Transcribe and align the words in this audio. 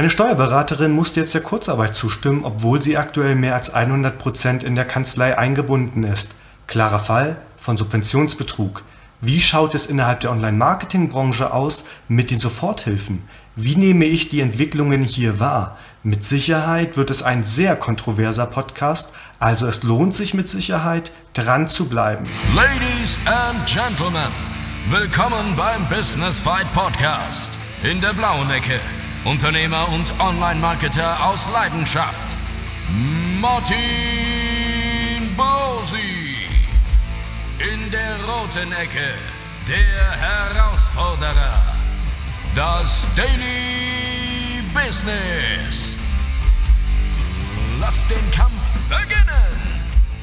Eine 0.00 0.08
Steuerberaterin 0.08 0.92
musste 0.92 1.20
jetzt 1.20 1.34
der 1.34 1.42
Kurzarbeit 1.42 1.94
zustimmen, 1.94 2.46
obwohl 2.46 2.80
sie 2.80 2.96
aktuell 2.96 3.34
mehr 3.34 3.54
als 3.54 3.74
100 3.74 4.18
Prozent 4.18 4.62
in 4.62 4.74
der 4.74 4.86
Kanzlei 4.86 5.36
eingebunden 5.36 6.04
ist. 6.04 6.30
Klarer 6.66 7.00
Fall 7.00 7.36
von 7.58 7.76
Subventionsbetrug. 7.76 8.82
Wie 9.20 9.42
schaut 9.42 9.74
es 9.74 9.84
innerhalb 9.84 10.20
der 10.20 10.30
Online-Marketing-Branche 10.30 11.52
aus 11.52 11.84
mit 12.08 12.30
den 12.30 12.40
Soforthilfen? 12.40 13.24
Wie 13.56 13.76
nehme 13.76 14.06
ich 14.06 14.30
die 14.30 14.40
Entwicklungen 14.40 15.02
hier 15.02 15.38
wahr? 15.38 15.76
Mit 16.02 16.24
Sicherheit 16.24 16.96
wird 16.96 17.10
es 17.10 17.22
ein 17.22 17.44
sehr 17.44 17.76
kontroverser 17.76 18.46
Podcast, 18.46 19.12
also 19.38 19.66
es 19.66 19.82
lohnt 19.82 20.14
sich 20.14 20.32
mit 20.32 20.48
Sicherheit, 20.48 21.12
dran 21.34 21.68
zu 21.68 21.90
bleiben. 21.90 22.24
Ladies 22.56 23.18
and 23.26 23.66
Gentlemen, 23.66 24.32
willkommen 24.88 25.54
beim 25.58 25.86
Business 25.90 26.38
Fight 26.38 26.72
Podcast. 26.72 27.50
In 27.82 28.00
der 28.00 28.14
blauen 28.14 28.48
Ecke 28.48 28.80
Unternehmer 29.24 29.86
und 29.90 30.18
Online-Marketer 30.18 31.26
aus 31.26 31.46
Leidenschaft. 31.52 32.38
Martin 33.38 33.76
Bosi. 35.36 36.48
In 37.58 37.90
der 37.90 38.16
roten 38.24 38.72
Ecke 38.72 39.12
der 39.68 40.10
Herausforderer. 40.12 41.60
Das 42.54 43.06
Daily 43.14 44.62
Business. 44.72 45.96
Lass 47.78 48.06
den 48.06 48.30
Kampf 48.30 48.78
beginnen. 48.88 49.60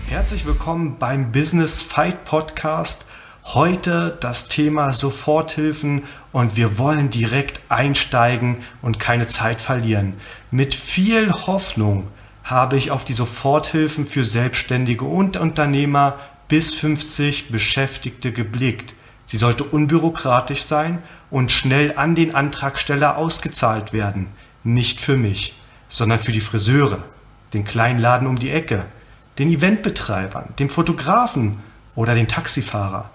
Herzlich 0.07 0.47
willkommen 0.47 0.97
beim 0.97 1.31
Business 1.31 1.83
Fight 1.83 2.25
Podcast. 2.25 3.06
Heute 3.53 4.17
das 4.19 4.49
Thema 4.49 4.91
Soforthilfen 4.91 6.03
und 6.33 6.57
wir 6.57 6.77
wollen 6.77 7.09
direkt 7.09 7.61
einsteigen 7.69 8.57
und 8.81 8.99
keine 8.99 9.27
Zeit 9.27 9.61
verlieren. 9.61 10.15
Mit 10.51 10.75
viel 10.75 11.31
Hoffnung 11.31 12.07
habe 12.43 12.75
ich 12.75 12.91
auf 12.91 13.05
die 13.05 13.13
Soforthilfen 13.13 14.05
für 14.05 14.25
Selbstständige 14.25 15.05
und 15.05 15.37
Unternehmer 15.37 16.19
bis 16.49 16.73
50 16.73 17.49
Beschäftigte 17.49 18.33
geblickt. 18.33 18.95
Sie 19.25 19.37
sollte 19.37 19.63
unbürokratisch 19.63 20.63
sein 20.63 21.01
und 21.31 21.49
schnell 21.49 21.93
an 21.95 22.15
den 22.15 22.35
Antragsteller 22.35 23.15
ausgezahlt 23.15 23.93
werden. 23.93 24.27
Nicht 24.65 24.99
für 24.99 25.15
mich, 25.15 25.53
sondern 25.87 26.19
für 26.19 26.33
die 26.33 26.41
Friseure, 26.41 27.01
den 27.53 27.63
kleinen 27.63 27.99
Laden 27.99 28.27
um 28.27 28.37
die 28.37 28.51
Ecke, 28.51 28.87
den 29.39 29.49
Eventbetreibern, 29.49 30.53
den 30.59 30.69
Fotografen 30.69 31.59
oder 31.95 32.13
den 32.13 32.27
Taxifahrer. 32.27 33.09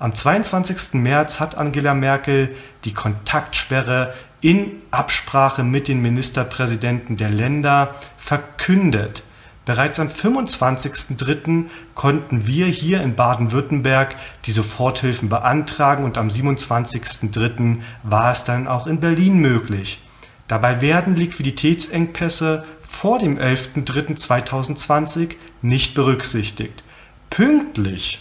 Am 0.00 0.14
22. 0.14 0.94
März 0.94 1.40
hat 1.40 1.58
Angela 1.58 1.92
Merkel 1.92 2.56
die 2.86 2.94
Kontaktsperre 2.94 4.14
in 4.40 4.80
Absprache 4.90 5.62
mit 5.62 5.88
den 5.88 6.00
Ministerpräsidenten 6.00 7.18
der 7.18 7.28
Länder 7.28 7.94
verkündet. 8.16 9.22
Bereits 9.66 10.00
am 10.00 10.08
25.03. 10.08 11.66
konnten 11.94 12.46
wir 12.46 12.64
hier 12.64 13.02
in 13.02 13.14
Baden-Württemberg 13.14 14.16
die 14.46 14.52
Soforthilfen 14.52 15.28
beantragen 15.28 16.04
und 16.04 16.16
am 16.16 16.28
27.03. 16.28 17.82
war 18.02 18.32
es 18.32 18.44
dann 18.44 18.68
auch 18.68 18.86
in 18.86 19.00
Berlin 19.00 19.38
möglich. 19.38 20.00
Dabei 20.48 20.80
werden 20.80 21.14
Liquiditätsengpässe 21.14 22.64
vor 22.80 23.18
dem 23.18 23.38
11.03.2020 23.38 25.34
nicht 25.60 25.94
berücksichtigt. 25.94 26.82
Pünktlich 27.28 28.20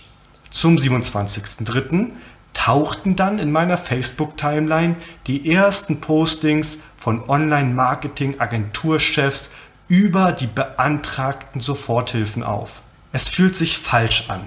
zum 0.52 0.78
27.03. 0.78 2.12
tauchten 2.54 3.16
dann 3.16 3.40
in 3.40 3.52
meiner 3.52 3.78
Facebook-Timeline 3.78 4.96
die 5.28 5.52
ersten 5.52 6.02
Postings 6.02 6.80
von 6.98 7.30
Online-Marketing-Agenturchefs 7.30 9.52
über 9.88 10.32
die 10.32 10.48
beantragten 10.48 11.62
Soforthilfen 11.62 12.42
auf. 12.44 12.82
Es 13.12 13.30
fühlt 13.30 13.56
sich 13.56 13.78
falsch 13.78 14.30
an. 14.30 14.42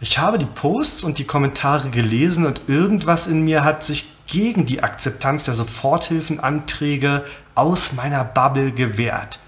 Ich 0.00 0.18
habe 0.18 0.38
die 0.38 0.46
Posts 0.46 1.04
und 1.04 1.18
die 1.18 1.26
Kommentare 1.26 1.90
gelesen 1.90 2.46
und 2.46 2.62
irgendwas 2.68 3.26
in 3.26 3.44
mir 3.44 3.64
hat 3.64 3.84
sich 3.84 4.06
gegen 4.26 4.64
die 4.64 4.82
Akzeptanz 4.82 5.44
der 5.44 5.54
Soforthilfenanträge 5.54 7.24
aus 7.54 7.92
meiner 7.92 8.24
Bubble 8.24 8.72
gewehrt. 8.72 9.38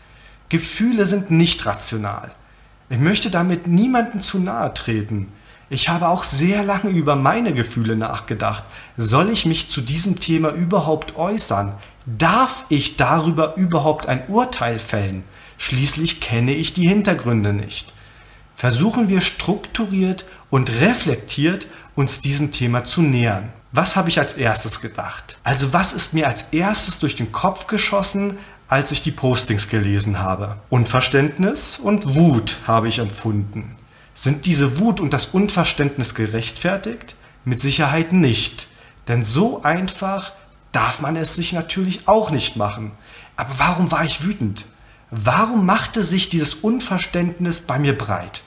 Gefühle 0.51 1.07
sind 1.07 1.31
nicht 1.31 1.65
rational. 1.65 2.33
Ich 2.91 2.99
möchte 2.99 3.31
damit 3.31 3.67
niemanden 3.67 4.21
zu 4.21 4.39
nahe 4.39 4.75
treten. 4.75 5.33
Ich 5.73 5.89
habe 5.89 6.09
auch 6.09 6.23
sehr 6.23 6.63
lange 6.63 6.91
über 6.91 7.17
meine 7.17 7.55
Gefühle 7.55 7.97
nachgedacht. 7.97 8.63
Soll 8.99 9.31
ich 9.31 9.47
mich 9.47 9.71
zu 9.71 9.81
diesem 9.81 10.21
Thema 10.21 10.51
überhaupt 10.51 11.17
äußern? 11.17 11.73
Darf 12.05 12.67
ich 12.69 12.99
darüber 12.99 13.57
überhaupt 13.57 14.05
ein 14.05 14.29
Urteil 14.29 14.79
fällen? 14.79 15.25
Schließlich 15.57 16.21
kenne 16.21 16.53
ich 16.53 16.75
die 16.75 16.87
Hintergründe 16.87 17.55
nicht. 17.55 17.95
Versuchen 18.55 19.09
wir 19.09 19.23
strukturiert 19.23 20.27
und 20.51 20.71
reflektiert 20.71 21.69
uns 21.95 22.21
diesem 22.21 22.51
Thema 22.51 22.85
zu 22.85 23.01
nähern. 23.01 23.49
Was 23.71 23.97
habe 23.97 24.11
ich 24.11 24.19
als 24.19 24.35
erstes 24.35 24.83
gedacht? 24.83 25.39
Also 25.43 25.73
was 25.73 25.95
ist 25.95 26.13
mir 26.13 26.27
als 26.27 26.53
erstes 26.53 26.99
durch 26.99 27.17
den 27.17 27.33
Kopf 27.33 27.67
geschossen, 27.67 28.37
als 28.69 28.93
ich 28.93 29.01
die 29.01 29.11
Postings 29.11 29.71
gelesen 29.71 30.19
habe? 30.19 30.57
Unverständnis 30.69 31.79
und 31.79 32.15
Wut 32.15 32.59
habe 32.67 32.89
ich 32.89 32.99
empfunden. 32.99 33.77
Sind 34.15 34.47
diese 34.47 34.79
Wut 34.79 35.01
und 35.01 35.13
das 35.13 35.27
Unverständnis 35.27 36.15
gerechtfertigt? 36.15 37.15
Mit 37.45 37.61
Sicherheit 37.61 38.13
nicht. 38.13 38.67
Denn 39.09 39.25
so 39.25 39.63
einfach 39.63 40.33
darf 40.71 41.01
man 41.01 41.17
es 41.17 41.35
sich 41.35 41.53
natürlich 41.53 42.07
auch 42.07 42.31
nicht 42.31 42.57
machen. 42.57 42.93
Aber 43.37 43.59
warum 43.59 43.91
war 43.91 44.05
ich 44.05 44.23
wütend? 44.23 44.65
Warum 45.11 45.67
machte 45.67 46.03
sich 46.03 46.29
dieses 46.29 46.55
Unverständnis 46.55 47.61
bei 47.61 47.79
mir 47.79 47.97
breit? 47.97 48.43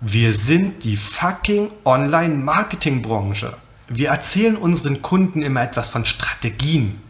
Wir 0.00 0.32
sind 0.32 0.82
die 0.82 0.96
fucking 0.96 1.70
Online-Marketing-Branche. 1.84 3.56
Wir 3.88 4.08
erzählen 4.08 4.56
unseren 4.56 5.00
Kunden 5.02 5.42
immer 5.42 5.62
etwas 5.62 5.90
von 5.90 6.04
Strategien, 6.06 7.00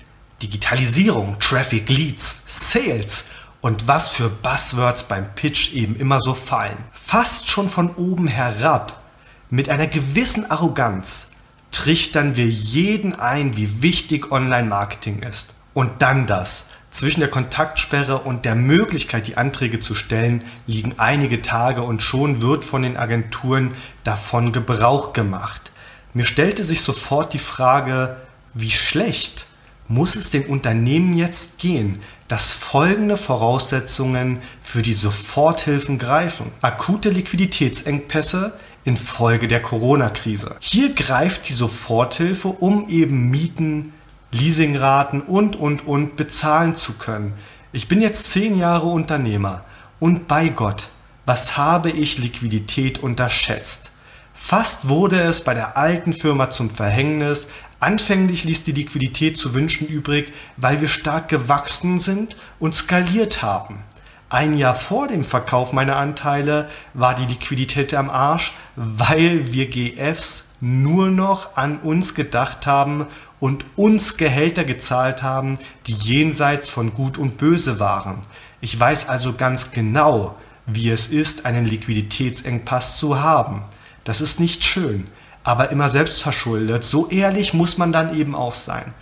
Digitalisierung, 0.43 1.39
Traffic 1.39 1.89
Leads, 1.89 2.43
Sales 2.47 3.25
und 3.63 3.89
was 3.89 4.11
für 4.11 4.29
Buzzwords 4.29 5.05
beim 5.05 5.35
Pitch 5.35 5.73
eben 5.73 5.97
immer 5.97 6.21
so 6.21 6.35
fallen. 6.35 6.77
Fast 6.93 7.49
schon 7.49 7.71
von 7.71 7.95
oben 7.95 8.27
herab, 8.27 9.01
mit 9.49 9.69
einer 9.69 9.87
gewissen 9.87 10.51
Arroganz, 10.51 11.29
trichtern 11.71 12.37
wir 12.37 12.49
jeden 12.49 13.15
ein, 13.15 13.57
wie 13.57 13.81
wichtig 13.81 14.31
Online-Marketing 14.31 15.23
ist. 15.23 15.55
Und 15.73 16.03
dann 16.03 16.27
das. 16.27 16.67
Zwischen 16.91 17.21
der 17.21 17.31
Kontaktsperre 17.31 18.19
und 18.19 18.45
der 18.45 18.55
Möglichkeit, 18.55 19.27
die 19.27 19.39
Anträge 19.39 19.81
zu 19.81 19.95
stellen, 19.95 20.45
liegen 20.67 20.97
einige 20.99 21.41
Tage 21.41 21.83
und 21.83 22.03
schon 22.03 22.43
wird 22.43 22.67
von 22.67 22.83
den 22.83 22.99
Agenturen 22.99 23.75
davon 24.05 24.53
Gebrauch 24.53 25.15
gemacht. 25.15 25.71
Mir 26.13 26.25
stellte 26.25 26.65
sich 26.65 26.83
sofort 26.83 27.33
die 27.33 27.39
Frage, 27.39 28.17
wie 28.53 28.71
schlecht 28.71 29.47
muss 29.89 30.17
es 30.17 30.31
den 30.31 30.47
Unternehmen 30.47 31.15
jetzt 31.15 31.59
gehen, 31.59 32.01
dass 32.29 32.53
folgende 32.53 33.17
Voraussetzungen 33.17 34.39
für 34.63 34.83
die 34.83 34.93
Soforthilfen 34.95 35.99
greifen. 35.99 36.47
Akute 36.63 37.11
Liquiditätsengpässe 37.11 38.55
infolge 38.85 39.49
der 39.49 39.63
Corona-Krise. 39.63 40.57
Hier 40.61 40.95
greift 40.95 41.49
die 41.49 41.53
Soforthilfe, 41.53 42.49
um 42.49 42.89
eben 42.89 43.31
Mieten, 43.31 43.93
Leasingraten 44.33 45.21
und, 45.21 45.57
und, 45.57 45.87
und 45.87 46.17
bezahlen 46.17 46.75
zu 46.75 46.95
können. 46.95 47.35
Ich 47.73 47.89
bin 47.89 48.01
jetzt 48.01 48.31
zehn 48.31 48.59
Jahre 48.59 48.87
Unternehmer 48.87 49.65
und 50.01 50.27
bei 50.27 50.49
Gott, 50.49 50.89
was 51.27 51.57
habe 51.57 51.91
ich 51.91 52.19
Liquidität 52.19 52.99
unterschätzt? 52.99 53.91
Fast 54.35 54.89
wurde 54.89 55.21
es 55.21 55.45
bei 55.45 55.55
der 55.55 55.77
alten 55.77 56.13
Firma 56.13 56.51
zum 56.51 56.71
Verhängnis, 56.71 57.49
Anfänglich 57.83 58.45
ließ 58.45 58.63
die 58.63 58.71
Liquidität 58.71 59.37
zu 59.37 59.55
wünschen 59.55 59.89
übrig, 59.89 60.33
weil 60.57 60.81
wir 60.81 60.87
stark 60.87 61.29
gewachsen 61.29 61.99
sind 61.99 62.37
und 62.61 62.77
skaliert 62.77 63.43
haben. 63.43 63.81
Ein 64.29 64.55
Jahr 64.55 64.77
vor 64.77 65.09
dem 65.09 65.25
Verkauf 65.25 65.73
meiner 65.73 65.97
Anteile 65.97 66.71
war 66.95 67.17
die 67.17 67.27
Liquidität 67.27 67.93
am 67.93 68.09
Arsch, 68.09 68.53
weil 68.77 69.53
wir 69.53 69.69
GFs 69.69 70.45
nur 70.61 71.09
noch 71.09 71.57
an 71.57 71.81
uns 71.81 72.15
gedacht 72.15 72.69
haben 72.69 73.07
und 73.41 73.65
uns 73.75 74.17
Gehälter 74.17 74.63
gezahlt 74.63 75.25
haben, 75.25 75.59
die 75.89 75.95
jenseits 75.95 76.71
von 76.71 76.95
Gut 76.95 77.19
und 77.19 77.37
Böse 77.37 77.81
waren. 77.81 78.19
Ich 78.61 78.79
weiß 78.79 79.09
also 79.09 79.33
ganz 79.33 79.73
genau, 79.73 80.37
wie 80.67 80.89
es 80.89 81.09
ist, 81.09 81.47
einen 81.47 81.65
Liquiditätsengpass 81.65 82.97
zu 82.97 83.21
haben. 83.21 83.65
Das 84.05 84.21
ist 84.21 84.39
nicht 84.39 84.63
schön 84.63 85.09
aber 85.45 85.71
immer 85.71 85.89
selbstverschuldet. 85.89 86.85
So 86.85 87.09
ehrlich 87.09 87.55
muss 87.55 87.79
man 87.79 87.93
dann 87.93 88.17
eben 88.17 88.35
auch 88.35 88.55
sein. 88.55 88.95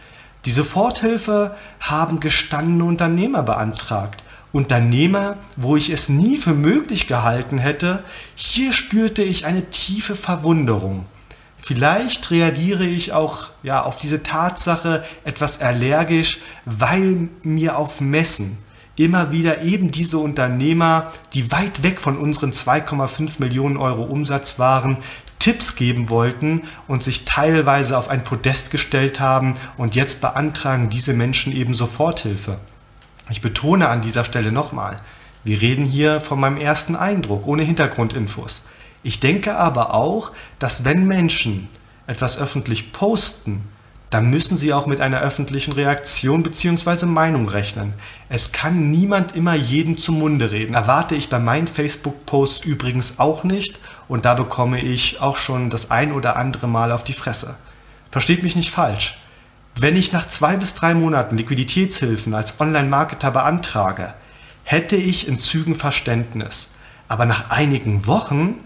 Diese 0.45 0.63
Soforthilfe 0.63 1.55
haben 1.81 2.21
gestandene 2.21 2.85
Unternehmer 2.85 3.43
beantragt. 3.43 4.25
Unternehmer, 4.53 5.37
wo 5.57 5.77
ich 5.77 5.91
es 5.91 6.09
nie 6.09 6.37
für 6.37 6.55
möglich 6.55 7.07
gehalten 7.07 7.59
hätte, 7.59 8.03
hier 8.35 8.73
spürte 8.73 9.23
ich 9.23 9.47
eine 9.47 9.71
tiefe 9.71 10.17
Verwunderung. 10.17 11.07
Vielleicht 11.63 12.31
reagiere 12.31 12.85
ich 12.85 13.13
auch 13.13 13.51
ja, 13.63 13.83
auf 13.83 13.99
diese 13.99 14.23
Tatsache 14.23 15.05
etwas 15.25 15.61
allergisch, 15.61 16.39
weil 16.65 17.29
mir 17.43 17.77
auf 17.77 18.01
Messen 18.01 18.59
immer 19.05 19.33
wieder 19.33 19.63
eben 19.63 19.91
diese 19.91 20.19
Unternehmer, 20.19 21.13
die 21.33 21.51
weit 21.51 21.83
weg 21.83 22.01
von 22.01 22.19
unseren 22.19 22.53
2,5 22.53 23.35
Millionen 23.39 23.77
Euro 23.77 24.03
Umsatz 24.03 24.59
waren, 24.59 24.99
Tipps 25.39 25.75
geben 25.75 26.11
wollten 26.11 26.63
und 26.87 27.03
sich 27.03 27.25
teilweise 27.25 27.97
auf 27.97 28.09
ein 28.09 28.25
Podest 28.25 28.71
gestellt 28.71 29.19
haben 29.19 29.55
und 29.79 29.95
jetzt 29.95 30.21
beantragen 30.21 30.91
diese 30.91 31.15
Menschen 31.15 31.57
eben 31.57 31.73
Soforthilfe. 31.73 32.59
Ich 33.31 33.41
betone 33.41 33.89
an 33.89 34.03
dieser 34.03 34.25
Stelle 34.25 34.53
nochmal, 34.53 35.01
wir 35.45 35.63
reden 35.63 35.87
hier 35.87 36.21
von 36.21 36.39
meinem 36.39 36.59
ersten 36.59 36.95
Eindruck, 36.95 37.47
ohne 37.47 37.63
Hintergrundinfos. 37.63 38.63
Ich 39.03 39.21
denke 39.21 39.57
aber 39.57 39.95
auch, 39.95 40.33
dass 40.59 40.85
wenn 40.85 41.07
Menschen 41.07 41.69
etwas 42.07 42.37
öffentlich 42.37 42.93
posten, 42.93 43.65
dann 44.11 44.29
müssen 44.29 44.57
sie 44.57 44.73
auch 44.73 44.87
mit 44.87 45.01
einer 45.01 45.21
öffentlichen 45.21 45.73
Reaktion 45.73 46.43
bzw. 46.43 47.07
Meinung 47.07 47.49
rechnen. 47.49 47.95
Es 48.29 48.51
kann 48.51 48.91
niemand 48.91 49.37
immer 49.37 49.55
jeden 49.55 49.97
zum 49.97 50.19
Munde 50.19 50.51
reden. 50.51 50.75
Erwarte 50.75 51.15
ich 51.15 51.29
bei 51.29 51.39
meinen 51.39 51.69
Facebook-Posts 51.69 52.65
übrigens 52.65 53.21
auch 53.21 53.45
nicht 53.45 53.79
und 54.09 54.25
da 54.25 54.35
bekomme 54.35 54.81
ich 54.81 55.21
auch 55.21 55.39
schon 55.39 55.71
das 55.71 55.93
ein 55.93 56.13
oder 56.13 56.37
andere 56.37 56.67
Mal 56.67 56.91
auf 56.91 57.05
die 57.05 57.13
Fresse. 57.13 57.55
Versteht 58.11 58.43
mich 58.43 58.57
nicht 58.57 58.71
falsch. 58.71 59.21
Wenn 59.77 59.95
ich 59.95 60.13
nach 60.13 60.27
zwei 60.27 60.57
bis 60.57 60.75
drei 60.75 60.95
Monaten 60.95 61.37
Liquiditätshilfen 61.37 62.35
als 62.35 62.61
Online-Marketer 62.61 63.31
beantrage, 63.31 64.15
hätte 64.65 64.97
ich 64.97 65.29
in 65.29 65.39
Zügen 65.39 65.77
Verständnis. 65.77 66.71
Aber 67.07 67.27
nach 67.27 67.51
einigen 67.51 68.07
Wochen, 68.09 68.57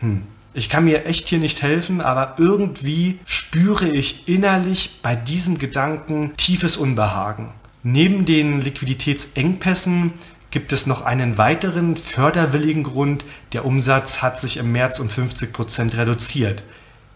hm, 0.00 0.22
ich 0.52 0.68
kann 0.68 0.84
mir 0.84 1.06
echt 1.06 1.28
hier 1.28 1.38
nicht 1.38 1.62
helfen, 1.62 2.00
aber 2.00 2.34
irgendwie 2.38 3.18
spüre 3.24 3.88
ich 3.88 4.28
innerlich 4.28 5.00
bei 5.02 5.14
diesem 5.14 5.58
Gedanken 5.58 6.36
tiefes 6.36 6.76
Unbehagen. 6.76 7.52
Neben 7.82 8.24
den 8.24 8.60
Liquiditätsengpässen 8.60 10.12
gibt 10.50 10.72
es 10.72 10.86
noch 10.86 11.02
einen 11.02 11.38
weiteren 11.38 11.96
förderwilligen 11.96 12.82
Grund. 12.82 13.24
Der 13.52 13.64
Umsatz 13.64 14.22
hat 14.22 14.38
sich 14.38 14.56
im 14.56 14.72
März 14.72 14.98
um 14.98 15.08
50 15.08 15.52
Prozent 15.52 15.96
reduziert. 15.96 16.64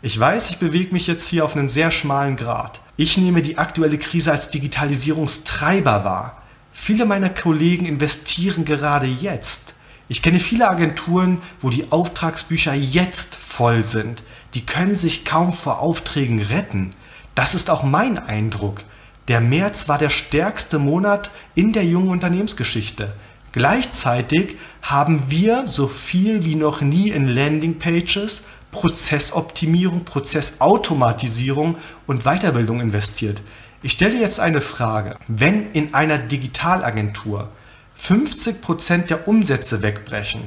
Ich 0.01 0.19
weiß, 0.19 0.51
ich 0.51 0.59
bewege 0.59 0.93
mich 0.93 1.07
jetzt 1.07 1.29
hier 1.29 1.45
auf 1.45 1.57
einen 1.57 1.69
sehr 1.69 1.91
schmalen 1.91 2.37
Grad. 2.37 2.81
Ich 2.97 3.19
nehme 3.19 3.43
die 3.43 3.59
aktuelle 3.59 3.99
Krise 3.99 4.31
als 4.31 4.51
Digitalisierungstreiber 4.51 6.05
wahr. 6.05 6.43
Viele 6.73 7.07
meiner 7.07 7.31
Kollegen 7.31 7.87
investieren 7.87 8.65
gerade 8.65 9.07
jetzt. 9.07 9.74
Ich 10.07 10.21
kenne 10.21 10.39
viele 10.39 10.69
Agenturen, 10.69 11.41
wo 11.61 11.71
die 11.71 11.91
Auftragsbücher 11.91 12.75
jetzt 12.75 13.37
voll 13.37 13.87
sind. 13.87 14.23
Die 14.53 14.67
können 14.67 14.97
sich 14.97 15.25
kaum 15.25 15.53
vor 15.55 15.81
Aufträgen 15.81 16.43
retten. 16.43 16.91
Das 17.35 17.55
ist 17.55 17.71
auch 17.71 17.83
mein 17.83 18.19
Eindruck. 18.19 18.83
Der 19.29 19.41
März 19.41 19.89
war 19.89 19.97
der 19.97 20.11
stärkste 20.11 20.79
Monat 20.79 21.31
in 21.55 21.73
der 21.73 21.85
jungen 21.85 22.11
Unternehmensgeschichte. 22.11 23.15
Gleichzeitig 23.53 24.57
haben 24.83 25.31
wir 25.31 25.67
so 25.67 25.89
viel 25.89 26.45
wie 26.45 26.57
noch 26.57 26.83
nie 26.83 27.09
in 27.09 27.27
Landingpages, 27.27 28.43
Prozessoptimierung, 28.73 30.05
Prozessautomatisierung 30.05 31.77
und 32.07 32.25
Weiterbildung 32.25 32.81
investiert. 32.81 33.43
Ich 33.83 33.93
stelle 33.93 34.21
jetzt 34.21 34.41
eine 34.41 34.61
Frage. 34.61 35.17
Wenn 35.29 35.73
in 35.73 35.95
einer 35.95 36.19
Digitalagentur 36.19 37.49
50 37.95 38.61
Prozent 38.61 39.11
der 39.11 39.29
Umsätze 39.29 39.83
wegbrechen, 39.83 40.43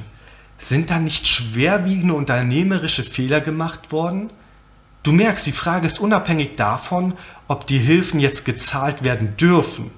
sind 0.58 0.90
da 0.90 0.98
nicht 0.98 1.26
schwerwiegende 1.26 2.14
unternehmerische 2.14 3.04
Fehler 3.04 3.40
gemacht 3.40 3.92
worden? 3.92 4.30
Du 5.02 5.12
merkst, 5.12 5.46
die 5.46 5.52
Frage 5.52 5.86
ist 5.86 6.00
unabhängig 6.00 6.56
davon, 6.56 7.14
ob 7.46 7.66
die 7.66 7.78
Hilfen 7.78 8.20
jetzt 8.20 8.44
gezahlt 8.44 9.04
werden 9.04 9.36
dürfen. 9.36 9.90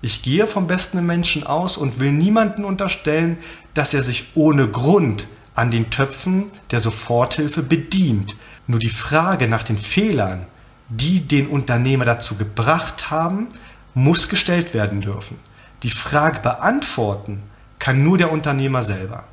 Ich 0.00 0.22
gehe 0.22 0.46
vom 0.46 0.66
besten 0.66 1.04
Menschen 1.04 1.44
aus 1.44 1.76
und 1.76 2.00
will 2.00 2.12
niemanden 2.12 2.64
unterstellen, 2.64 3.38
dass 3.74 3.94
er 3.94 4.02
sich 4.02 4.26
ohne 4.34 4.68
Grund 4.68 5.26
an 5.54 5.70
den 5.70 5.90
Töpfen 5.90 6.46
der 6.70 6.80
Soforthilfe 6.80 7.62
bedient. 7.62 8.36
Nur 8.66 8.78
die 8.78 8.88
Frage 8.88 9.48
nach 9.48 9.64
den 9.64 9.78
Fehlern, 9.78 10.46
die 10.88 11.20
den 11.20 11.48
Unternehmer 11.48 12.04
dazu 12.04 12.36
gebracht 12.36 13.10
haben, 13.10 13.48
muss 13.94 14.28
gestellt 14.28 14.72
werden 14.72 15.00
dürfen. 15.00 15.36
Die 15.82 15.90
Frage 15.90 16.40
beantworten 16.40 17.42
kann 17.78 18.02
nur 18.02 18.18
der 18.18 18.32
Unternehmer 18.32 18.82
selber. 18.82 19.24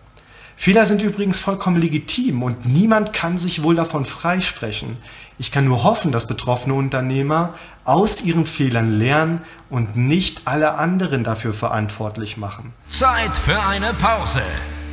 Fehler 0.55 0.85
sind 0.85 1.01
übrigens 1.01 1.39
vollkommen 1.39 1.81
legitim 1.81 2.43
und 2.43 2.65
niemand 2.65 3.13
kann 3.13 3.37
sich 3.37 3.63
wohl 3.63 3.75
davon 3.75 4.05
freisprechen. 4.05 4.97
Ich 5.37 5.51
kann 5.51 5.65
nur 5.65 5.83
hoffen, 5.83 6.11
dass 6.11 6.27
betroffene 6.27 6.75
Unternehmer 6.75 7.55
aus 7.83 8.21
ihren 8.21 8.45
Fehlern 8.45 8.97
lernen 8.97 9.41
und 9.69 9.97
nicht 9.97 10.43
alle 10.45 10.75
anderen 10.75 11.23
dafür 11.23 11.53
verantwortlich 11.53 12.37
machen. 12.37 12.73
Zeit 12.87 13.35
für 13.35 13.61
eine 13.63 13.93
Pause. 13.93 14.43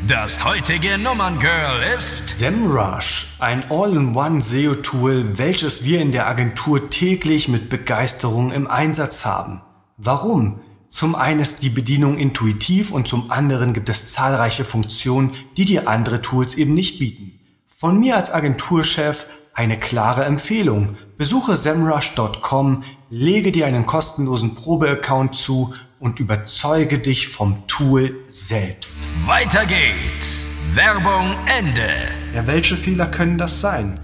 Das 0.08 0.44
heutige 0.44 0.98
Nummerngirl 0.98 1.80
ist 1.96 2.38
SEMrush, 2.38 3.28
ein 3.38 3.64
All-in-One 3.70 4.42
SEO-Tool, 4.42 5.38
welches 5.38 5.84
wir 5.84 6.00
in 6.00 6.10
der 6.10 6.26
Agentur 6.26 6.90
täglich 6.90 7.46
mit 7.46 7.70
Begeisterung 7.70 8.50
im 8.50 8.66
Einsatz 8.66 9.24
haben. 9.24 9.60
Warum? 9.96 10.58
Zum 10.92 11.14
einen 11.14 11.40
ist 11.40 11.62
die 11.62 11.70
Bedienung 11.70 12.18
intuitiv 12.18 12.90
und 12.90 13.08
zum 13.08 13.30
anderen 13.30 13.72
gibt 13.72 13.88
es 13.88 14.12
zahlreiche 14.12 14.66
Funktionen, 14.66 15.32
die 15.56 15.64
dir 15.64 15.88
andere 15.88 16.20
Tools 16.20 16.54
eben 16.54 16.74
nicht 16.74 16.98
bieten. 16.98 17.40
Von 17.66 17.98
mir 17.98 18.14
als 18.14 18.30
Agenturchef 18.30 19.24
eine 19.54 19.80
klare 19.80 20.26
Empfehlung. 20.26 20.98
Besuche 21.16 21.56
semrush.com, 21.56 22.84
lege 23.08 23.52
dir 23.52 23.64
einen 23.64 23.86
kostenlosen 23.86 24.54
Probeaccount 24.54 25.34
zu 25.34 25.72
und 25.98 26.20
überzeuge 26.20 26.98
dich 26.98 27.28
vom 27.28 27.66
Tool 27.68 28.14
selbst. 28.28 28.98
Weiter 29.24 29.64
geht's. 29.64 30.46
Werbung 30.74 31.34
Ende. 31.58 31.88
Ja, 32.34 32.46
welche 32.46 32.76
Fehler 32.76 33.06
können 33.06 33.38
das 33.38 33.62
sein? 33.62 33.98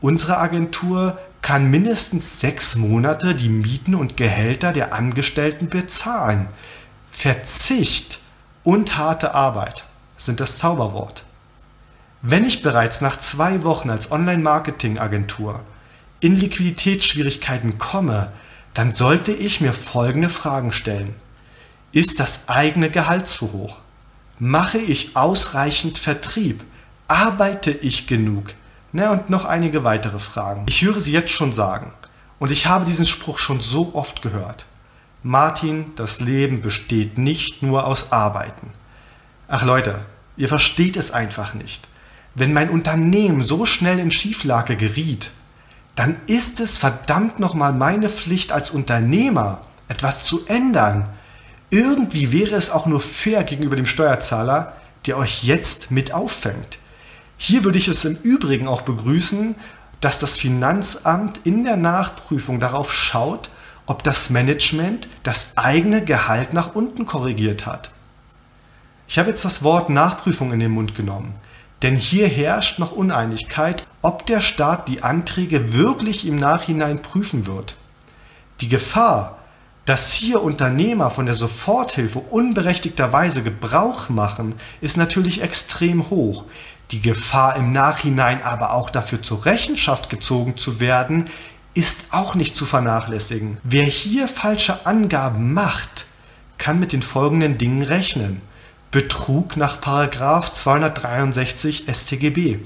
Unsere 0.00 0.38
Agentur 0.38 1.18
kann 1.42 1.70
mindestens 1.70 2.40
sechs 2.40 2.76
Monate 2.76 3.34
die 3.34 3.48
Mieten 3.48 3.94
und 3.94 4.16
Gehälter 4.16 4.72
der 4.72 4.92
Angestellten 4.92 5.68
bezahlen. 5.68 6.48
Verzicht 7.10 8.18
und 8.62 8.96
harte 8.98 9.34
Arbeit 9.34 9.84
sind 10.16 10.40
das 10.40 10.58
Zauberwort. 10.58 11.24
Wenn 12.22 12.44
ich 12.44 12.62
bereits 12.62 13.00
nach 13.00 13.18
zwei 13.18 13.64
Wochen 13.64 13.88
als 13.88 14.12
Online-Marketing-Agentur 14.12 15.60
in 16.20 16.36
Liquiditätsschwierigkeiten 16.36 17.78
komme, 17.78 18.30
dann 18.74 18.94
sollte 18.94 19.32
ich 19.32 19.60
mir 19.60 19.72
folgende 19.72 20.28
Fragen 20.28 20.72
stellen. 20.72 21.14
Ist 21.92 22.20
das 22.20 22.48
eigene 22.48 22.90
Gehalt 22.90 23.26
zu 23.26 23.52
hoch? 23.52 23.78
Mache 24.38 24.78
ich 24.78 25.16
ausreichend 25.16 25.98
Vertrieb? 25.98 26.62
Arbeite 27.08 27.70
ich 27.70 28.06
genug? 28.06 28.54
Na, 28.92 29.12
und 29.12 29.30
noch 29.30 29.44
einige 29.44 29.84
weitere 29.84 30.18
Fragen. 30.18 30.66
Ich 30.68 30.82
höre 30.82 31.00
sie 31.00 31.12
jetzt 31.12 31.30
schon 31.30 31.52
sagen. 31.52 31.92
Und 32.40 32.50
ich 32.50 32.66
habe 32.66 32.84
diesen 32.84 33.06
Spruch 33.06 33.38
schon 33.38 33.60
so 33.60 33.94
oft 33.94 34.22
gehört. 34.22 34.66
Martin, 35.22 35.92
das 35.96 36.20
Leben 36.20 36.60
besteht 36.62 37.18
nicht 37.18 37.62
nur 37.62 37.86
aus 37.86 38.10
Arbeiten. 38.10 38.70
Ach 39.46 39.64
Leute, 39.64 40.00
ihr 40.36 40.48
versteht 40.48 40.96
es 40.96 41.10
einfach 41.10 41.54
nicht. 41.54 41.86
Wenn 42.34 42.52
mein 42.52 42.70
Unternehmen 42.70 43.44
so 43.44 43.66
schnell 43.66 43.98
in 43.98 44.10
Schieflage 44.10 44.76
geriet, 44.76 45.30
dann 45.94 46.16
ist 46.26 46.60
es 46.60 46.78
verdammt 46.78 47.38
nochmal 47.38 47.72
meine 47.72 48.08
Pflicht 48.08 48.50
als 48.50 48.70
Unternehmer, 48.70 49.60
etwas 49.88 50.24
zu 50.24 50.46
ändern. 50.46 51.08
Irgendwie 51.68 52.32
wäre 52.32 52.56
es 52.56 52.70
auch 52.70 52.86
nur 52.86 53.00
fair 53.00 53.44
gegenüber 53.44 53.76
dem 53.76 53.86
Steuerzahler, 53.86 54.72
der 55.06 55.16
euch 55.18 55.44
jetzt 55.44 55.90
mit 55.90 56.12
auffängt. 56.12 56.78
Hier 57.42 57.64
würde 57.64 57.78
ich 57.78 57.88
es 57.88 58.04
im 58.04 58.16
Übrigen 58.16 58.68
auch 58.68 58.82
begrüßen, 58.82 59.54
dass 60.02 60.18
das 60.18 60.36
Finanzamt 60.36 61.40
in 61.44 61.64
der 61.64 61.78
Nachprüfung 61.78 62.60
darauf 62.60 62.92
schaut, 62.92 63.48
ob 63.86 64.02
das 64.02 64.28
Management 64.28 65.08
das 65.22 65.56
eigene 65.56 66.04
Gehalt 66.04 66.52
nach 66.52 66.74
unten 66.74 67.06
korrigiert 67.06 67.64
hat. 67.64 67.92
Ich 69.08 69.18
habe 69.18 69.30
jetzt 69.30 69.42
das 69.46 69.62
Wort 69.62 69.88
Nachprüfung 69.88 70.52
in 70.52 70.60
den 70.60 70.72
Mund 70.72 70.94
genommen, 70.94 71.32
denn 71.80 71.96
hier 71.96 72.28
herrscht 72.28 72.78
noch 72.78 72.92
Uneinigkeit, 72.92 73.86
ob 74.02 74.26
der 74.26 74.42
Staat 74.42 74.86
die 74.88 75.02
Anträge 75.02 75.72
wirklich 75.72 76.26
im 76.26 76.36
Nachhinein 76.36 77.00
prüfen 77.00 77.46
wird. 77.46 77.74
Die 78.60 78.68
Gefahr, 78.68 79.38
dass 79.86 80.12
hier 80.12 80.42
Unternehmer 80.42 81.08
von 81.08 81.24
der 81.24 81.34
Soforthilfe 81.34 82.18
unberechtigterweise 82.18 83.42
Gebrauch 83.42 84.10
machen, 84.10 84.56
ist 84.82 84.98
natürlich 84.98 85.40
extrem 85.40 86.10
hoch. 86.10 86.44
Die 86.90 87.00
Gefahr 87.00 87.56
im 87.56 87.72
Nachhinein 87.72 88.42
aber 88.42 88.74
auch 88.74 88.90
dafür 88.90 89.22
zur 89.22 89.46
Rechenschaft 89.46 90.10
gezogen 90.10 90.56
zu 90.56 90.80
werden, 90.80 91.30
ist 91.72 92.06
auch 92.10 92.34
nicht 92.34 92.56
zu 92.56 92.64
vernachlässigen. 92.64 93.58
Wer 93.62 93.84
hier 93.84 94.26
falsche 94.26 94.86
Angaben 94.86 95.54
macht, 95.54 96.06
kann 96.58 96.80
mit 96.80 96.92
den 96.92 97.02
folgenden 97.02 97.58
Dingen 97.58 97.82
rechnen. 97.82 98.40
Betrug 98.90 99.56
nach 99.56 99.80
263 99.80 101.84
StGB. 101.92 102.58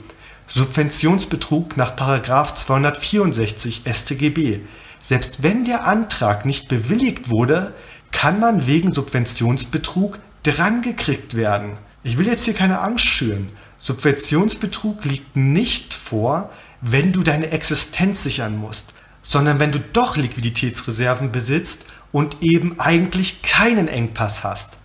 Subventionsbetrug 0.46 1.76
nach 1.76 1.94
264 1.94 3.82
StGB. 3.92 4.60
Selbst 5.00 5.42
wenn 5.42 5.66
der 5.66 5.86
Antrag 5.86 6.46
nicht 6.46 6.68
bewilligt 6.68 7.30
wurde, 7.30 7.74
kann 8.10 8.40
man 8.40 8.66
wegen 8.66 8.94
Subventionsbetrug 8.94 10.18
drangekriegt 10.44 11.34
werden. 11.34 11.76
Ich 12.02 12.16
will 12.16 12.26
jetzt 12.26 12.44
hier 12.44 12.54
keine 12.54 12.80
Angst 12.80 13.04
schüren. 13.04 13.50
Subventionsbetrug 13.84 15.04
liegt 15.04 15.36
nicht 15.36 15.92
vor, 15.92 16.48
wenn 16.80 17.12
du 17.12 17.22
deine 17.22 17.50
Existenz 17.50 18.22
sichern 18.22 18.56
musst, 18.56 18.94
sondern 19.22 19.58
wenn 19.58 19.72
du 19.72 19.78
doch 19.78 20.16
Liquiditätsreserven 20.16 21.32
besitzt 21.32 21.84
und 22.10 22.38
eben 22.40 22.80
eigentlich 22.80 23.42
keinen 23.42 23.88
Engpass 23.88 24.42
hast. 24.42 24.78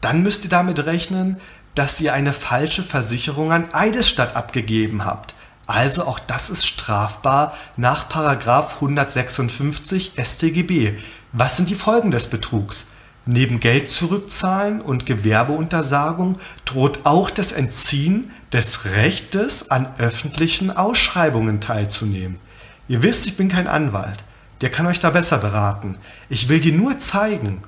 Dann 0.00 0.22
müsst 0.22 0.44
ihr 0.44 0.48
damit 0.48 0.86
rechnen, 0.86 1.36
dass 1.74 2.00
ihr 2.00 2.14
eine 2.14 2.32
falsche 2.32 2.82
Versicherung 2.82 3.52
an 3.52 3.74
Eidesstadt 3.74 4.34
abgegeben 4.34 5.04
habt. 5.04 5.34
Also 5.66 6.04
auch 6.04 6.18
das 6.18 6.48
ist 6.48 6.66
strafbar 6.66 7.54
nach 7.76 8.08
156 8.08 10.12
StGB. 10.16 10.94
Was 11.32 11.58
sind 11.58 11.68
die 11.68 11.74
Folgen 11.74 12.10
des 12.10 12.28
Betrugs? 12.28 12.86
Neben 13.32 13.60
Geld 13.60 13.88
zurückzahlen 13.88 14.80
und 14.80 15.06
Gewerbeuntersagung 15.06 16.40
droht 16.64 17.00
auch 17.04 17.30
das 17.30 17.52
Entziehen 17.52 18.32
des 18.52 18.86
Rechtes 18.86 19.70
an 19.70 19.86
öffentlichen 19.98 20.72
Ausschreibungen 20.72 21.60
teilzunehmen. 21.60 22.40
Ihr 22.88 23.04
wisst, 23.04 23.28
ich 23.28 23.36
bin 23.36 23.48
kein 23.48 23.68
Anwalt, 23.68 24.24
der 24.62 24.70
kann 24.72 24.86
euch 24.86 24.98
da 24.98 25.10
besser 25.10 25.38
beraten. 25.38 25.96
Ich 26.28 26.48
will 26.48 26.58
dir 26.58 26.72
nur 26.72 26.98
zeigen, 26.98 27.62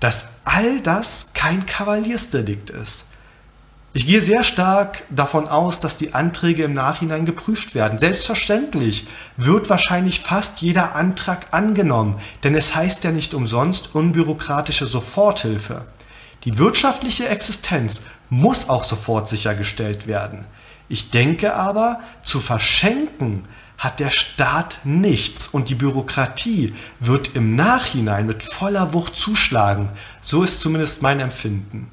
dass 0.00 0.26
all 0.44 0.80
das 0.80 1.30
kein 1.32 1.64
Kavaliersdelikt 1.64 2.68
ist. 2.68 3.06
Ich 3.96 4.06
gehe 4.06 4.20
sehr 4.20 4.44
stark 4.44 5.04
davon 5.08 5.48
aus, 5.48 5.80
dass 5.80 5.96
die 5.96 6.12
Anträge 6.12 6.64
im 6.64 6.74
Nachhinein 6.74 7.24
geprüft 7.24 7.74
werden. 7.74 7.98
Selbstverständlich 7.98 9.06
wird 9.38 9.70
wahrscheinlich 9.70 10.20
fast 10.20 10.60
jeder 10.60 10.94
Antrag 10.94 11.46
angenommen, 11.54 12.20
denn 12.44 12.54
es 12.54 12.74
heißt 12.74 13.04
ja 13.04 13.10
nicht 13.10 13.32
umsonst 13.32 13.94
unbürokratische 13.94 14.86
Soforthilfe. 14.86 15.86
Die 16.44 16.58
wirtschaftliche 16.58 17.26
Existenz 17.28 18.02
muss 18.28 18.68
auch 18.68 18.84
sofort 18.84 19.28
sichergestellt 19.28 20.06
werden. 20.06 20.44
Ich 20.90 21.10
denke 21.10 21.54
aber, 21.54 22.00
zu 22.22 22.38
verschenken 22.38 23.44
hat 23.78 23.98
der 23.98 24.10
Staat 24.10 24.76
nichts 24.84 25.48
und 25.48 25.70
die 25.70 25.74
Bürokratie 25.74 26.74
wird 27.00 27.34
im 27.34 27.56
Nachhinein 27.56 28.26
mit 28.26 28.42
voller 28.42 28.92
Wucht 28.92 29.16
zuschlagen. 29.16 29.88
So 30.20 30.42
ist 30.42 30.60
zumindest 30.60 31.00
mein 31.00 31.18
Empfinden. 31.18 31.90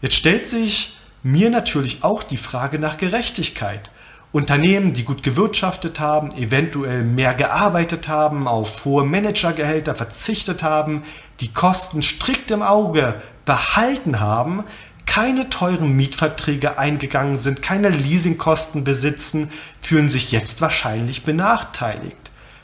Jetzt 0.00 0.14
stellt 0.14 0.46
sich 0.46 0.96
mir 1.24 1.48
natürlich 1.50 2.04
auch 2.04 2.22
die 2.22 2.36
Frage 2.36 2.78
nach 2.78 2.98
Gerechtigkeit. 2.98 3.90
Unternehmen, 4.30 4.92
die 4.92 5.04
gut 5.04 5.22
gewirtschaftet 5.22 5.98
haben, 5.98 6.32
eventuell 6.36 7.02
mehr 7.02 7.34
gearbeitet 7.34 8.08
haben, 8.08 8.46
auf 8.46 8.84
hohe 8.84 9.04
Managergehälter 9.04 9.94
verzichtet 9.94 10.62
haben, 10.62 11.02
die 11.40 11.52
Kosten 11.52 12.02
strikt 12.02 12.50
im 12.50 12.62
Auge 12.62 13.22
behalten 13.46 14.20
haben, 14.20 14.64
keine 15.06 15.48
teuren 15.50 15.96
Mietverträge 15.96 16.78
eingegangen 16.78 17.38
sind, 17.38 17.62
keine 17.62 17.88
Leasingkosten 17.88 18.84
besitzen, 18.84 19.50
fühlen 19.80 20.08
sich 20.08 20.30
jetzt 20.30 20.60
wahrscheinlich 20.60 21.24
benachteiligt. 21.24 22.16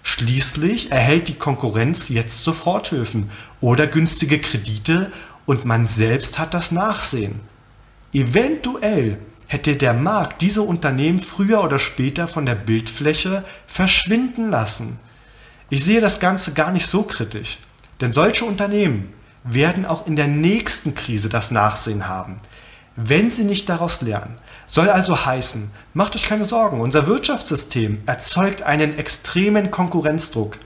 Schließlich 0.03 0.91
erhält 0.91 1.29
die 1.29 1.35
Konkurrenz 1.35 2.09
jetzt 2.09 2.45
Soforthilfen 2.45 3.31
oder 3.61 3.87
günstige 3.87 4.39
Kredite 4.39 5.13
und 5.47 5.65
man 5.65 5.87
selbst 5.87 6.39
hat 6.39 6.53
das 6.53 6.73
Nachsehen. 6.73 7.41
Eventuell 8.13 9.19
hätte 9.47 9.77
der 9.77 9.95
Markt 9.95 10.43
diese 10.43 10.63
Unternehmen 10.63 11.21
früher 11.21 11.63
oder 11.63 11.79
später 11.79 12.29
von 12.29 12.47
der 12.47 12.55
Bildfläche 12.55 13.45
verschwinden 13.67 14.51
lassen. 14.51 14.99
Ich 15.71 15.85
sehe 15.85 16.01
das 16.01 16.19
Ganze 16.19 16.53
gar 16.53 16.73
nicht 16.73 16.87
so 16.87 17.03
kritisch, 17.03 17.59
denn 18.01 18.13
solche 18.13 18.45
Unternehmen 18.45 19.13
werden 19.45 19.87
auch 19.87 20.07
in 20.07 20.17
der 20.17 20.27
nächsten 20.27 20.95
Krise 20.95 21.29
das 21.29 21.51
Nachsehen 21.51 22.09
haben, 22.09 22.37
wenn 22.97 23.31
sie 23.31 23.45
nicht 23.45 23.69
daraus 23.69 24.03
lernen. 24.03 24.37
Soll 24.67 24.89
also 24.89 25.25
heißen, 25.25 25.71
macht 25.95 26.17
euch 26.17 26.25
keine 26.25 26.45
Sorgen, 26.45 26.81
unser 26.81 27.07
Wirtschaftssystem 27.07 28.03
erzeugt 28.07 28.63
einen 28.63 28.99
extremen 28.99 29.71
Konkurrenzdruck 29.71 30.59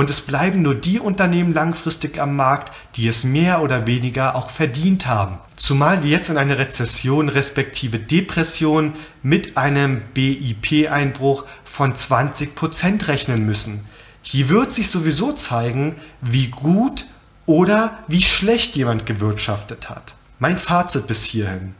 und 0.00 0.08
es 0.08 0.22
bleiben 0.22 0.62
nur 0.62 0.74
die 0.74 0.98
Unternehmen 0.98 1.52
langfristig 1.52 2.18
am 2.18 2.34
Markt, 2.34 2.72
die 2.96 3.06
es 3.06 3.22
mehr 3.22 3.60
oder 3.60 3.86
weniger 3.86 4.34
auch 4.34 4.48
verdient 4.48 5.06
haben. 5.06 5.36
Zumal 5.56 6.02
wir 6.02 6.08
jetzt 6.08 6.30
in 6.30 6.38
eine 6.38 6.56
Rezession 6.56 7.28
respektive 7.28 7.98
Depression 7.98 8.94
mit 9.22 9.58
einem 9.58 10.00
BIP-Einbruch 10.14 11.44
von 11.64 11.92
20% 11.92 13.08
rechnen 13.08 13.44
müssen. 13.44 13.84
Hier 14.22 14.48
wird 14.48 14.72
sich 14.72 14.88
sowieso 14.88 15.32
zeigen, 15.32 15.96
wie 16.22 16.46
gut 16.46 17.04
oder 17.44 17.98
wie 18.08 18.22
schlecht 18.22 18.76
jemand 18.76 19.04
gewirtschaftet 19.04 19.90
hat. 19.90 20.14
Mein 20.38 20.56
Fazit 20.56 21.08
bis 21.08 21.24
hierhin. 21.24 21.74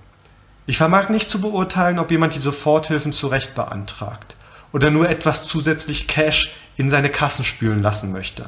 Ich 0.66 0.76
vermag 0.76 1.08
nicht 1.08 1.30
zu 1.30 1.40
beurteilen, 1.40 1.98
ob 1.98 2.10
jemand 2.10 2.34
die 2.34 2.40
Soforthilfen 2.40 3.14
zu 3.14 3.28
Recht 3.28 3.54
beantragt 3.54 4.36
oder 4.72 4.90
nur 4.90 5.08
etwas 5.08 5.46
zusätzlich 5.46 6.06
Cash 6.06 6.52
in 6.80 6.88
seine 6.88 7.10
Kassen 7.10 7.44
spülen 7.44 7.82
lassen 7.82 8.10
möchte. 8.10 8.46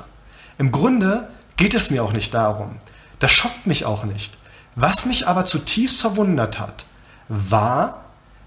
Im 0.57 0.73
Grunde 0.73 1.29
geht 1.59 1.75
es 1.75 1.91
mir 1.91 2.03
auch 2.03 2.15
nicht 2.15 2.33
darum. 2.33 2.77
Das 3.19 3.31
schockt 3.31 3.67
mich 3.67 3.85
auch 3.85 4.05
nicht. 4.05 4.39
Was 4.75 5.05
mich 5.05 5.29
aber 5.29 5.45
zutiefst 5.45 6.01
verwundert 6.01 6.59
hat, 6.59 6.87
war, 7.29 8.07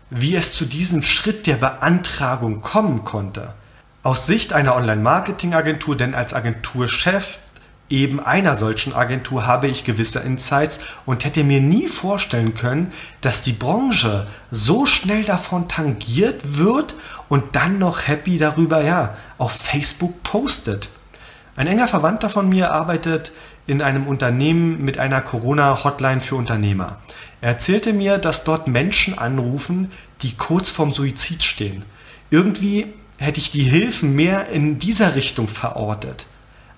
wie 0.09 0.35
es 0.35 0.55
zu 0.55 0.65
diesem 0.65 1.03
Schritt 1.03 1.45
der 1.45 1.57
Beantragung 1.57 2.61
kommen 2.61 3.03
konnte. 3.03 3.53
Aus 4.01 4.25
Sicht 4.25 4.53
einer 4.53 4.75
Online-Marketing-Agentur, 4.75 5.95
denn 5.95 6.15
als 6.15 6.33
Agenturchef 6.33 7.37
eben 7.89 8.19
einer 8.19 8.55
solchen 8.55 8.93
Agentur 8.93 9.45
habe 9.45 9.67
ich 9.67 9.83
gewisse 9.83 10.19
Insights 10.19 10.79
und 11.05 11.23
hätte 11.23 11.43
mir 11.43 11.61
nie 11.61 11.87
vorstellen 11.87 12.53
können, 12.53 12.91
dass 13.21 13.43
die 13.43 13.53
Branche 13.53 14.27
so 14.51 14.85
schnell 14.85 15.23
davon 15.23 15.67
tangiert 15.67 16.57
wird 16.57 16.95
und 17.29 17.55
dann 17.55 17.77
noch 17.77 18.07
happy 18.07 18.37
darüber, 18.37 18.83
ja, 18.83 19.15
auf 19.37 19.51
Facebook 19.51 20.23
postet. 20.23 20.89
Ein 21.55 21.67
enger 21.67 21.87
Verwandter 21.87 22.29
von 22.29 22.49
mir 22.49 22.71
arbeitet 22.71 23.31
in 23.67 23.81
einem 23.81 24.07
Unternehmen 24.07 24.83
mit 24.83 24.97
einer 24.97 25.21
Corona-Hotline 25.21 26.21
für 26.21 26.35
Unternehmer. 26.35 26.97
Er 27.41 27.49
erzählte 27.49 27.93
mir, 27.93 28.17
dass 28.17 28.43
dort 28.43 28.67
Menschen 28.67 29.17
anrufen, 29.17 29.91
die 30.21 30.35
kurz 30.35 30.69
vorm 30.69 30.93
Suizid 30.93 31.43
stehen. 31.43 31.85
Irgendwie 32.29 32.87
hätte 33.17 33.39
ich 33.39 33.51
die 33.51 33.63
Hilfen 33.63 34.15
mehr 34.15 34.49
in 34.49 34.79
dieser 34.79 35.15
Richtung 35.15 35.47
verortet 35.47 36.25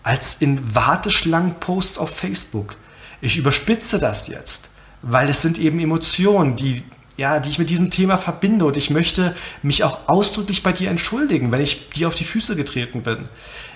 als 0.07 0.37
in 0.39 0.73
Warteschlangenposts 0.73 1.97
auf 1.97 2.15
Facebook. 2.15 2.77
Ich 3.19 3.35
überspitze 3.35 3.99
das 3.99 4.29
jetzt, 4.29 4.69
weil 5.01 5.29
es 5.29 5.41
sind 5.41 5.59
eben 5.59 5.81
Emotionen, 5.81 6.55
die, 6.55 6.83
ja, 7.17 7.41
die 7.41 7.49
ich 7.49 7.59
mit 7.59 7.69
diesem 7.69 7.91
Thema 7.91 8.17
verbinde 8.17 8.63
und 8.63 8.77
ich 8.77 8.89
möchte 8.89 9.35
mich 9.63 9.83
auch 9.83 10.07
ausdrücklich 10.07 10.63
bei 10.63 10.71
dir 10.71 10.89
entschuldigen, 10.89 11.51
wenn 11.51 11.59
ich 11.59 11.89
dir 11.89 12.07
auf 12.07 12.15
die 12.15 12.23
Füße 12.23 12.55
getreten 12.55 13.03
bin. 13.03 13.27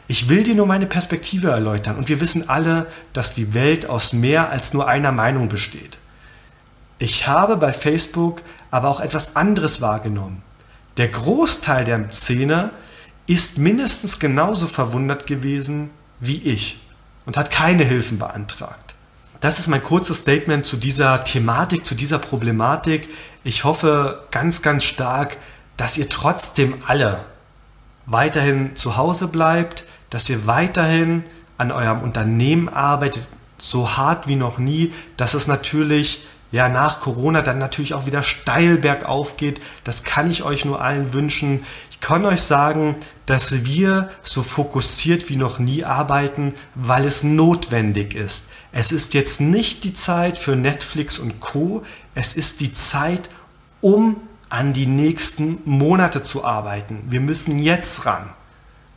Ich 0.08 0.30
will 0.30 0.44
dir 0.44 0.56
nur 0.56 0.68
meine 0.68 0.86
Perspektive 0.86 1.50
erläutern 1.50 1.98
und 1.98 2.08
wir 2.08 2.22
wissen 2.22 2.48
alle, 2.48 2.88
dass 3.12 3.34
die 3.34 3.54
Welt 3.54 3.90
aus 3.90 4.14
mehr 4.14 4.52
als 4.52 4.74
nur 4.74 4.88
einer 4.88 5.12
Meinung 5.12 5.50
besteht. 5.50 5.98
Ich 6.98 7.28
habe 7.28 7.58
bei 7.58 7.74
Facebook 7.74 8.42
aber 8.70 8.88
auch 8.88 9.02
etwas 9.02 9.36
anderes 9.36 9.82
wahrgenommen. 9.82 10.44
Der 10.96 11.10
Großteil 11.10 11.84
der 11.84 12.10
Szene 12.12 12.70
ist 13.28 13.58
mindestens 13.58 14.18
genauso 14.18 14.68
verwundert 14.68 15.28
gewesen 15.28 15.90
wie 16.22 16.38
ich 16.38 16.80
und 17.26 17.36
hat 17.36 17.52
keine 17.52 17.84
Hilfen 17.84 18.18
beantragt. 18.18 18.96
Das 19.42 19.60
ist 19.60 19.68
mein 19.68 19.84
kurzes 19.84 20.20
Statement 20.20 20.66
zu 20.66 20.78
dieser 20.78 21.24
Thematik, 21.24 21.84
zu 21.84 21.96
dieser 21.96 22.20
Problematik. 22.20 23.10
Ich 23.44 23.64
hoffe 23.64 24.24
ganz, 24.32 24.62
ganz 24.62 24.84
stark, 24.84 25.38
dass 25.78 25.98
ihr 25.98 26.08
trotzdem 26.08 26.76
alle 26.86 27.26
weiterhin 28.06 28.76
zu 28.76 28.98
Hause 28.98 29.28
bleibt, 29.28 29.84
dass 30.12 30.30
ihr 30.30 30.46
weiterhin 30.46 31.24
an 31.58 31.72
eurem 31.72 32.02
Unternehmen 32.02 32.70
arbeitet, 32.70 33.28
so 33.58 33.98
hart 33.98 34.28
wie 34.28 34.36
noch 34.36 34.58
nie, 34.58 34.94
dass 35.18 35.34
es 35.34 35.48
natürlich 35.48 36.26
ja 36.52 36.70
nach 36.70 37.00
Corona 37.00 37.42
dann 37.42 37.58
natürlich 37.58 37.94
auch 37.94 38.06
wieder 38.06 38.24
steil 38.24 38.78
bergauf 38.78 39.38
geht. 39.38 39.62
Das 39.84 40.04
kann 40.04 40.30
ich 40.30 40.44
euch 40.44 40.66
nur 40.66 40.82
allen 40.82 41.14
wünschen. 41.14 41.66
Ich 42.02 42.08
kann 42.08 42.26
euch 42.26 42.42
sagen, 42.42 42.96
dass 43.28 43.64
wir 43.64 44.10
so 44.24 44.42
fokussiert 44.42 45.30
wie 45.30 45.36
noch 45.36 45.60
nie 45.60 45.84
arbeiten, 45.84 46.56
weil 46.74 47.06
es 47.06 47.22
notwendig 47.22 48.16
ist. 48.16 48.46
Es 48.72 48.92
ist 48.92 49.14
jetzt 49.14 49.40
nicht 49.40 49.84
die 49.84 49.94
Zeit 49.94 50.40
für 50.40 50.56
Netflix 50.56 51.20
und 51.20 51.40
Co. 51.40 51.84
Es 52.16 52.34
ist 52.34 52.60
die 52.60 52.74
Zeit, 52.74 53.30
um 53.82 54.18
an 54.50 54.74
die 54.74 54.88
nächsten 54.88 55.60
Monate 55.66 56.24
zu 56.24 56.44
arbeiten. 56.44 57.04
Wir 57.08 57.22
müssen 57.22 57.60
jetzt 57.60 58.04
ran. 58.04 58.32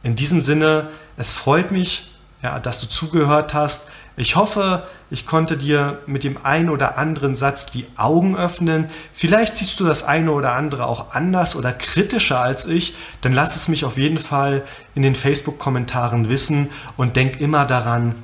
In 0.03 0.17
diesem 0.17 0.41
Sinne, 0.41 0.89
es 1.19 1.35
freut 1.35 1.73
mich, 1.73 2.14
ja, 2.45 2.61
dass 2.61 2.79
du 2.79 2.87
zugehört 2.87 3.55
hast. 3.55 3.89
Ich 4.17 4.37
hoffe, 4.37 4.87
ich 5.11 5.27
konnte 5.27 5.57
dir 5.57 5.99
mit 6.07 6.23
dem 6.23 6.45
einen 6.45 6.69
oder 6.69 6.99
anderen 6.99 7.35
Satz 7.35 7.67
die 7.67 7.87
Augen 7.97 8.37
öffnen. 8.37 8.91
Vielleicht 9.15 9.57
siehst 9.57 9.81
du 9.81 9.85
das 9.85 10.05
eine 10.05 10.31
oder 10.31 10.53
andere 10.53 10.87
auch 10.87 11.15
anders 11.15 11.57
oder 11.57 11.73
kritischer 11.73 12.39
als 12.39 12.67
ich. 12.67 12.95
Dann 13.23 13.33
lass 13.33 13.57
es 13.57 13.67
mich 13.67 13.85
auf 13.85 13.97
jeden 13.97 14.19
Fall 14.19 14.63
in 14.95 15.03
den 15.03 15.17
Facebook-Kommentaren 15.17 16.29
wissen 16.29 16.69
und 16.97 17.17
denk 17.17 17.41
immer 17.41 17.65
daran, 17.65 18.15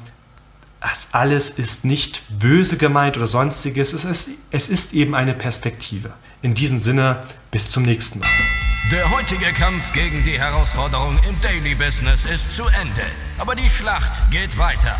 das 0.80 1.08
alles 1.12 1.50
ist 1.50 1.84
nicht 1.84 2.22
böse 2.38 2.76
gemeint 2.76 3.16
oder 3.16 3.26
sonstiges. 3.26 3.92
Es 3.94 4.04
ist, 4.04 4.28
es 4.50 4.68
ist 4.68 4.92
eben 4.92 5.14
eine 5.14 5.34
Perspektive. 5.34 6.10
In 6.42 6.54
diesem 6.54 6.78
Sinne, 6.78 7.22
bis 7.50 7.70
zum 7.70 7.82
nächsten 7.82 8.20
Mal. 8.20 8.28
Der 8.90 9.08
heutige 9.08 9.52
Kampf 9.52 9.92
gegen 9.92 10.24
die 10.24 10.36
Herausforderung 10.36 11.16
im 11.28 11.40
Daily 11.40 11.76
Business 11.76 12.24
ist 12.24 12.50
zu 12.50 12.66
Ende. 12.66 13.04
Aber 13.38 13.54
die 13.54 13.70
Schlacht 13.70 14.28
geht 14.32 14.58
weiter. 14.58 14.96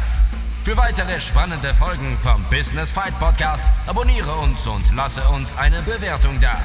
Für 0.63 0.77
weitere 0.77 1.21
spannende 1.21 1.75
Folgen 1.75 2.17
vom 2.17 2.45
Business 2.51 2.93
Fight 2.93 3.19
Podcast 3.19 3.65
abonniere 3.89 4.33
uns 4.33 4.65
und 4.69 4.95
lasse 4.95 5.23
uns 5.31 5.59
eine 5.59 5.83
Bewertung 5.83 6.39
da. 6.39 6.61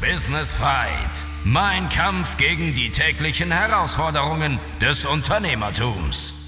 Business 0.00 0.54
Fight. 0.54 1.26
Mein 1.42 1.88
Kampf 1.88 2.36
gegen 2.36 2.72
die 2.72 2.90
täglichen 2.90 3.50
Herausforderungen 3.50 4.60
des 4.80 5.04
Unternehmertums. 5.04 6.39